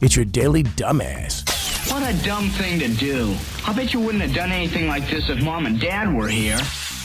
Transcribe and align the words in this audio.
It's 0.00 0.16
your 0.16 0.24
daily 0.24 0.62
dumbass. 0.62 1.90
What 1.92 2.02
a 2.02 2.24
dumb 2.24 2.48
thing 2.48 2.78
to 2.78 2.88
do. 2.88 3.36
I 3.66 3.74
bet 3.74 3.92
you 3.92 4.00
wouldn't 4.00 4.22
have 4.22 4.34
done 4.34 4.50
anything 4.50 4.88
like 4.88 5.06
this 5.10 5.28
if 5.28 5.42
mom 5.44 5.66
and 5.66 5.78
dad 5.78 6.14
were 6.14 6.26
here. 6.26 6.56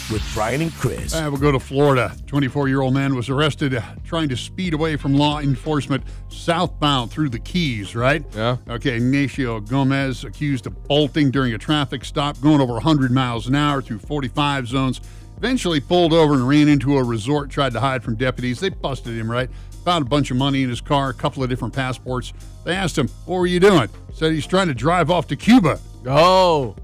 With 0.10 0.24
Brian 0.34 0.62
and 0.62 0.74
Chris. 0.74 1.14
Uh, 1.14 1.28
we'll 1.30 1.42
go 1.42 1.52
to 1.52 1.60
Florida. 1.60 2.16
24 2.28 2.70
year 2.70 2.80
old 2.80 2.94
man 2.94 3.14
was 3.14 3.30
arrested 3.30 3.76
uh, 3.76 3.82
trying 4.06 4.30
to 4.30 4.38
speed 4.38 4.74
away 4.74 4.96
from 4.96 5.14
law 5.14 5.40
enforcement 5.40 6.04
southbound 6.30 7.12
through 7.12 7.30
the 7.30 7.40
Keys, 7.40 7.98
right? 7.98 8.24
Yeah. 8.34 8.58
Okay, 8.70 8.96
Ignacio 8.96 9.60
Gomez 9.60 10.24
accused 10.24 10.66
of 10.66 10.82
bolting 10.88 11.32
during 11.32 11.54
a 11.54 11.58
traffic 11.58 12.06
stop, 12.06 12.40
going 12.40 12.62
over 12.62 12.74
100 12.74 13.12
miles 13.12 13.48
an 13.48 13.56
hour 13.56 13.82
through 13.82 14.00
45 14.00 14.68
zones. 14.68 15.02
Eventually 15.38 15.82
pulled 15.82 16.14
over 16.14 16.36
and 16.36 16.48
ran 16.48 16.70
into 16.70 16.98
a 16.98 17.04
resort, 17.04 17.50
tried 17.50 17.74
to 17.74 17.82
hide 17.82 18.04
from 18.04 18.16
deputies. 18.16 18.62
They 18.62 18.70
busted 18.70 19.18
him, 19.18 19.30
right? 19.30 19.50
Found 19.86 20.06
a 20.06 20.10
bunch 20.10 20.32
of 20.32 20.38
money 20.38 20.64
in 20.64 20.70
his 20.70 20.82
car, 20.82 21.10
a 21.10 21.14
couple 21.14 21.44
of 21.44 21.50
different 21.50 21.74
passports. 21.74 22.34
They 22.64 22.76
asked 22.76 22.98
him, 22.98 23.08
What 23.26 23.38
were 23.38 23.46
you 23.48 23.60
doing? 23.60 23.88
Said 24.14 24.32
he's 24.34 24.48
trying 24.48 24.68
to 24.68 24.74
drive 24.74 25.10
off 25.12 25.28
to 25.28 25.36
Cuba. 25.36 25.80
Oh, 26.08 26.76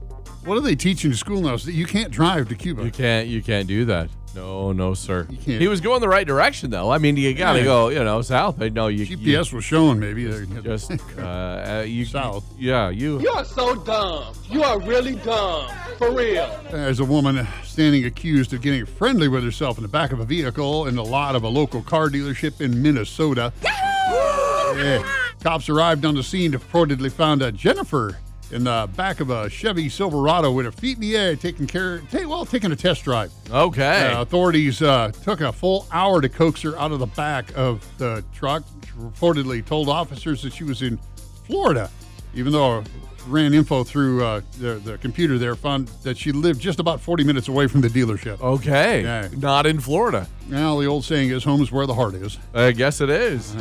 What 0.46 0.58
are 0.58 0.62
they 0.62 0.76
teaching 0.76 1.12
in 1.12 1.18
school 1.18 1.42
now? 1.42 1.56
You 1.56 1.86
can't 1.86 2.12
drive 2.12 2.48
to 2.50 2.56
Cuba. 2.56 2.84
you 2.84 2.92
can't 2.92 3.28
you 3.28 3.42
can't 3.42 3.68
do 3.68 3.86
that. 3.86 4.09
No, 4.35 4.71
no, 4.71 4.94
sir. 4.94 5.26
He 5.26 5.67
was 5.67 5.81
going 5.81 5.99
the 5.99 6.08
right 6.08 6.26
direction 6.26 6.70
though. 6.70 6.89
I 6.91 6.98
mean, 6.99 7.17
you 7.17 7.34
gotta 7.34 7.59
Yeah. 7.59 7.66
go, 7.66 7.89
you 7.89 8.03
know, 8.03 8.22
south. 8.22 8.62
I 8.62 8.70
know 8.70 8.88
you. 8.88 9.03
you 9.03 9.17
GPS 9.17 9.52
was 9.52 9.66
showing 9.66 9.99
maybe. 9.99 10.26
Just 10.63 10.91
uh, 11.17 11.22
uh, 11.22 11.84
you 11.85 12.05
South. 12.05 12.44
Yeah, 12.58 12.89
you. 12.89 13.20
You 13.20 13.30
are 13.30 13.44
so 13.45 13.75
dumb. 13.75 14.34
You 14.49 14.63
are 14.63 14.80
really 14.80 15.16
dumb. 15.16 15.70
For 15.98 16.12
real. 16.12 16.49
There's 16.72 16.99
a 16.99 17.05
woman 17.05 17.45
standing 17.63 18.05
accused 18.05 18.53
of 18.53 18.62
getting 18.62 18.86
friendly 18.86 19.27
with 19.27 19.44
herself 19.44 19.77
in 19.77 19.84
the 19.84 19.89
back 19.89 20.12
of 20.12 20.20
a 20.20 20.25
vehicle 20.25 20.88
in 20.88 20.95
the 20.95 21.03
lot 21.05 21.36
of 21.36 21.44
a 21.44 21.48
local 21.50 21.81
car 21.81 22.09
dealership 22.09 22.61
in 22.61 22.81
Minnesota. 22.81 23.52
Yeah. 23.63 25.03
Cops 25.44 25.67
arrived 25.70 26.05
on 26.05 26.16
the 26.16 26.23
scene 26.23 26.52
to 26.53 26.59
reportedly 26.59 27.11
found 27.11 27.41
uh, 27.44 27.52
Jennifer 27.52 28.17
in 28.52 28.64
the 28.66 28.90
back 28.96 29.20
of 29.20 29.30
a 29.30 29.50
Chevy 29.50 29.90
Silverado 29.90 30.52
with 30.52 30.66
her 30.66 30.72
feet 30.72 30.98
in 30.98 31.02
the 31.02 31.16
air, 31.16 31.36
taking 31.36 31.67
care, 31.67 32.02
well, 32.25 32.45
taking 32.45 32.72
a 32.72 32.75
test 32.75 33.03
drive. 33.03 33.31
Okay. 33.50 34.08
Uh, 34.12 34.22
authorities 34.22 34.81
uh, 34.81 35.12
took 35.23 35.42
a 35.42 35.52
full 35.52 35.88
hour 35.92 36.22
to 36.22 36.30
coax 36.30 36.62
her 36.62 36.78
out 36.78 36.92
of 36.92 37.00
the 37.00 37.06
back 37.08 37.52
of 37.56 37.86
the 37.98 38.23
truck. 38.34 38.64
She 38.86 38.92
reportedly 38.94 39.66
told 39.66 39.90
officers 39.90 40.42
that 40.44 40.53
she 40.53 40.64
was 40.64 40.81
in 40.81 41.00
Florida, 41.45 41.90
even 42.34 42.52
though 42.52 42.84
ran 43.28 43.53
info 43.53 43.84
through 43.84 44.23
uh, 44.23 44.42
the, 44.59 44.75
the 44.84 44.97
computer 44.97 45.38
there, 45.38 45.56
found 45.56 45.88
that 46.03 46.18
she 46.18 46.31
lived 46.31 46.59
just 46.59 46.80
about 46.80 47.00
40 47.00 47.23
minutes 47.23 47.47
away 47.47 47.68
from 47.68 47.81
the 47.81 47.88
dealership. 47.88 48.42
okay. 48.42 49.03
Yeah. 49.03 49.28
Not 49.38 49.66
in 49.66 49.80
Florida. 49.80 50.28
Now, 50.47 50.80
the 50.80 50.88
old 50.88 51.06
saying 51.06 51.30
is 51.30 51.44
home 51.44 51.62
is 51.62 51.72
where 51.72 51.86
the 51.86 51.94
heart 51.94 52.16
is. 52.16 52.38
I 52.53 52.72
guess 52.72 53.00
it 53.00 53.09
is. 53.09 53.56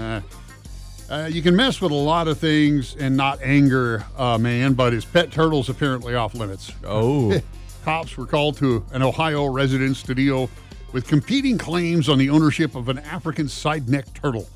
Uh, 1.11 1.15
uh, 1.15 1.27
you 1.27 1.43
can 1.43 1.57
mess 1.57 1.81
with 1.81 1.93
a 1.93 1.95
lot 1.95 2.29
of 2.29 2.39
things 2.39 2.97
and 2.97 3.17
not 3.17 3.41
anger 3.43 4.05
a 4.17 4.39
man, 4.39 4.75
but 4.75 4.93
his 4.93 5.05
pet 5.05 5.31
turtle's 5.31 5.69
apparently 5.69 6.15
off 6.15 6.35
limits. 6.35 6.73
Oh. 6.85 7.39
Cops 7.85 8.17
were 8.17 8.27
called 8.27 8.57
to 8.59 8.85
an 8.93 9.03
Ohio 9.03 9.47
residence 9.47 10.03
to 10.05 10.15
deal 10.15 10.51
with 10.93 11.07
competing 11.07 11.57
claims 11.57 12.09
on 12.09 12.19
the 12.19 12.31
ownership 12.31 12.75
of 12.75 12.89
an 12.89 12.99
African 12.99 13.49
side 13.49 13.89
neck 13.89 14.13
turtle. 14.15 14.49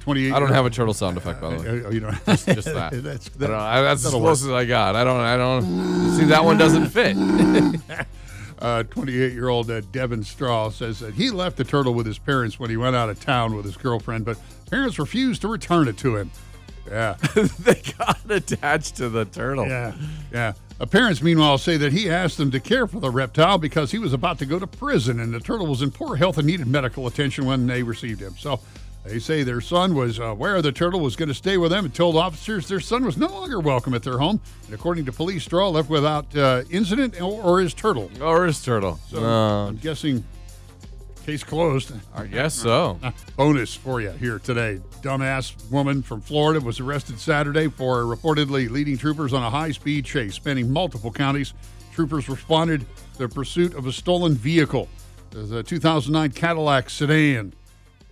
28 0.00 0.32
I 0.32 0.38
don't 0.38 0.52
have 0.52 0.66
a 0.66 0.70
turtle 0.70 0.94
sound 0.94 1.16
effect 1.16 1.40
by 1.40 1.56
the 1.56 1.62
way. 1.62 1.82
Oh, 1.86 1.90
you 1.90 2.00
don't. 2.00 2.14
Just, 2.26 2.46
just 2.46 2.64
that. 2.66 2.92
that's 3.02 3.28
I 3.28 3.40
don't 3.40 3.50
know. 3.50 3.56
I- 3.58 3.82
that's 3.82 4.04
as 4.04 4.12
close 4.12 4.44
as 4.44 4.50
I 4.50 4.64
got. 4.64 4.94
I 4.94 5.04
don't. 5.04 5.20
I 5.20 5.36
don't. 5.36 6.16
See, 6.16 6.24
that 6.26 6.44
one 6.44 6.58
doesn't 6.58 6.86
fit. 6.88 7.16
Uh, 8.60 8.82
28-year-old 8.84 9.70
uh, 9.70 9.80
Devin 9.92 10.22
Straw 10.22 10.70
says 10.70 11.00
that 11.00 11.14
he 11.14 11.30
left 11.30 11.56
the 11.56 11.64
turtle 11.64 11.94
with 11.94 12.06
his 12.06 12.18
parents 12.18 12.60
when 12.60 12.68
he 12.68 12.76
went 12.76 12.94
out 12.94 13.08
of 13.08 13.18
town 13.18 13.56
with 13.56 13.64
his 13.64 13.76
girlfriend, 13.76 14.24
but 14.24 14.38
parents 14.70 14.98
refused 14.98 15.40
to 15.42 15.48
return 15.48 15.88
it 15.88 15.96
to 15.98 16.16
him. 16.16 16.30
Yeah. 16.88 17.14
they 17.34 17.80
got 17.98 18.30
attached 18.30 18.96
to 18.96 19.08
the 19.08 19.24
turtle. 19.24 19.66
Yeah, 19.66 19.94
yeah. 20.32 20.52
Uh, 20.80 20.86
parents, 20.86 21.22
meanwhile, 21.22 21.58
say 21.58 21.76
that 21.76 21.92
he 21.92 22.10
asked 22.10 22.38
them 22.38 22.50
to 22.50 22.60
care 22.60 22.86
for 22.86 23.00
the 23.00 23.10
reptile 23.10 23.58
because 23.58 23.90
he 23.90 23.98
was 23.98 24.12
about 24.12 24.38
to 24.38 24.46
go 24.46 24.58
to 24.58 24.66
prison 24.66 25.20
and 25.20 25.32
the 25.32 25.40
turtle 25.40 25.66
was 25.66 25.82
in 25.82 25.90
poor 25.90 26.16
health 26.16 26.38
and 26.38 26.46
needed 26.46 26.66
medical 26.66 27.06
attention 27.06 27.44
when 27.44 27.66
they 27.66 27.82
received 27.82 28.20
him. 28.20 28.34
So 28.38 28.60
they 29.04 29.18
say 29.18 29.42
their 29.42 29.60
son 29.60 29.94
was 29.94 30.18
aware 30.18 30.60
the 30.60 30.72
turtle 30.72 31.00
was 31.00 31.16
going 31.16 31.28
to 31.28 31.34
stay 31.34 31.56
with 31.56 31.70
them 31.70 31.86
and 31.86 31.94
told 31.94 32.16
officers 32.16 32.68
their 32.68 32.80
son 32.80 33.04
was 33.04 33.16
no 33.16 33.28
longer 33.28 33.58
welcome 33.60 33.94
at 33.94 34.02
their 34.02 34.18
home. 34.18 34.40
And 34.66 34.74
according 34.74 35.06
to 35.06 35.12
police, 35.12 35.44
Straw 35.44 35.68
left 35.70 35.88
without 35.88 36.36
uh, 36.36 36.62
incident 36.70 37.20
or, 37.20 37.42
or 37.42 37.60
his 37.60 37.72
turtle. 37.74 38.10
Or 38.20 38.46
his 38.46 38.62
turtle. 38.62 38.98
So 39.08 39.24
Uh, 39.24 39.68
I'm 39.68 39.76
guessing 39.76 40.22
case 41.24 41.42
closed. 41.44 41.92
I 42.14 42.26
guess 42.26 42.54
so. 42.54 42.98
Bonus 43.36 43.74
for 43.74 44.00
you 44.00 44.10
here 44.10 44.38
today. 44.38 44.80
Dumbass 45.02 45.54
woman 45.70 46.02
from 46.02 46.20
Florida 46.20 46.60
was 46.60 46.80
arrested 46.80 47.18
Saturday 47.18 47.68
for 47.68 48.02
reportedly 48.04 48.68
leading 48.70 48.98
troopers 48.98 49.32
on 49.32 49.42
a 49.42 49.50
high 49.50 49.70
speed 49.70 50.04
chase 50.04 50.34
spanning 50.34 50.70
multiple 50.70 51.10
counties. 51.12 51.54
Troopers 51.92 52.28
responded 52.28 52.80
to 53.14 53.18
the 53.18 53.28
pursuit 53.28 53.74
of 53.74 53.86
a 53.86 53.92
stolen 53.92 54.34
vehicle. 54.34 54.88
A 55.52 55.62
2009 55.62 56.32
Cadillac 56.32 56.90
sedan 56.90 57.52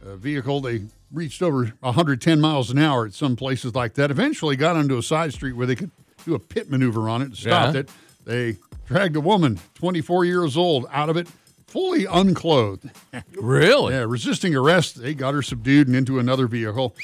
a 0.04 0.16
vehicle. 0.16 0.60
They 0.60 0.82
reached 1.12 1.42
over 1.42 1.72
110 1.80 2.40
miles 2.40 2.70
an 2.70 2.78
hour 2.78 3.06
at 3.06 3.14
some 3.14 3.36
places 3.36 3.74
like 3.74 3.94
that. 3.94 4.10
Eventually 4.10 4.56
got 4.56 4.76
onto 4.76 4.98
a 4.98 5.02
side 5.02 5.32
street 5.32 5.52
where 5.52 5.66
they 5.66 5.74
could 5.76 5.90
do 6.24 6.34
a 6.34 6.38
pit 6.38 6.70
maneuver 6.70 7.08
on 7.08 7.22
it 7.22 7.26
and 7.26 7.36
stopped 7.36 7.74
Yeah. 7.74 7.80
it. 7.80 7.90
They 8.24 8.56
dragged 8.86 9.16
a 9.16 9.20
woman, 9.20 9.58
24 9.74 10.24
years 10.24 10.56
old, 10.56 10.86
out 10.92 11.08
of 11.08 11.16
it, 11.16 11.28
fully 11.66 12.04
unclothed. 12.06 12.90
Really? 13.40 13.94
Yeah, 13.94 14.04
resisting 14.08 14.54
arrest, 14.54 15.00
they 15.00 15.14
got 15.14 15.32
her 15.32 15.42
subdued 15.42 15.86
and 15.86 15.96
into 15.96 16.18
another 16.18 16.46
vehicle. 16.48 16.94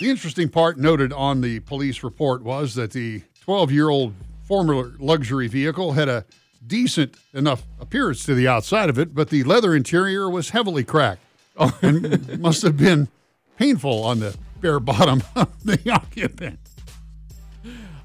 The 0.00 0.08
interesting 0.10 0.48
part 0.48 0.78
noted 0.78 1.12
on 1.12 1.40
the 1.40 1.60
police 1.60 2.02
report 2.02 2.42
was 2.42 2.74
that 2.76 2.92
the 2.92 3.22
12 3.42 3.70
year 3.72 3.88
old 3.88 4.14
former 4.44 4.92
luxury 4.98 5.48
vehicle 5.48 5.92
had 5.92 6.08
a 6.08 6.24
decent 6.66 7.16
enough 7.32 7.64
appearance 7.80 8.24
to 8.24 8.34
the 8.34 8.46
outside 8.48 8.88
of 8.88 8.98
it, 8.98 9.14
but 9.14 9.28
the 9.30 9.42
leather 9.44 9.74
interior 9.74 10.30
was 10.30 10.50
heavily 10.50 10.84
cracked 10.84 11.20
Oh. 11.56 11.76
and 11.82 12.40
must 12.40 12.62
have 12.62 12.76
been 12.76 13.08
painful 13.58 14.02
on 14.04 14.20
the 14.20 14.36
bare 14.60 14.80
bottom 14.80 15.22
of 15.36 15.48
the 15.64 15.78
occupant. 15.90 16.58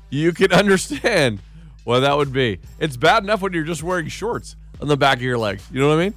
You 0.10 0.32
can 0.32 0.52
understand 0.52 1.40
what 1.84 2.02
that 2.02 2.16
would 2.18 2.34
be. 2.34 2.60
It's 2.80 2.98
bad 2.98 3.24
enough 3.24 3.42
when 3.42 3.54
you're 3.54 3.64
just 3.64 3.84
wearing 3.84 4.08
shorts 4.08 4.56
on 4.82 4.88
the 4.88 4.98
back 4.98 5.18
of 5.18 5.24
your 5.24 5.38
legs. 5.38 5.64
You 5.72 5.80
know 5.80 5.90
what 5.90 6.00
I 6.00 6.04
mean? 6.06 6.14